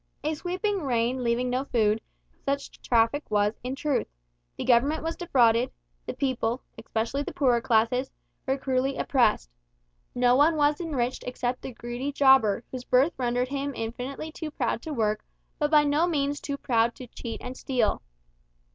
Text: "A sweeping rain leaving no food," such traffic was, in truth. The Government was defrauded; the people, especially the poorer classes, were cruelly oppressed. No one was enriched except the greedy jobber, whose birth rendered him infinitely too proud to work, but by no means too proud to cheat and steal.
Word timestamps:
"A 0.23 0.33
sweeping 0.33 0.81
rain 0.81 1.23
leaving 1.23 1.51
no 1.51 1.63
food," 1.63 2.01
such 2.43 2.81
traffic 2.81 3.29
was, 3.29 3.53
in 3.63 3.75
truth. 3.75 4.07
The 4.57 4.63
Government 4.63 5.03
was 5.03 5.15
defrauded; 5.15 5.71
the 6.07 6.15
people, 6.15 6.63
especially 6.75 7.21
the 7.21 7.35
poorer 7.35 7.61
classes, 7.61 8.09
were 8.47 8.57
cruelly 8.57 8.97
oppressed. 8.97 9.51
No 10.15 10.35
one 10.35 10.55
was 10.55 10.81
enriched 10.81 11.23
except 11.27 11.61
the 11.61 11.71
greedy 11.71 12.11
jobber, 12.11 12.63
whose 12.71 12.83
birth 12.83 13.13
rendered 13.15 13.49
him 13.49 13.75
infinitely 13.75 14.31
too 14.31 14.49
proud 14.49 14.81
to 14.81 14.91
work, 14.91 15.23
but 15.59 15.69
by 15.69 15.83
no 15.83 16.07
means 16.07 16.41
too 16.41 16.57
proud 16.57 16.95
to 16.95 17.05
cheat 17.05 17.39
and 17.39 17.55
steal. 17.55 18.01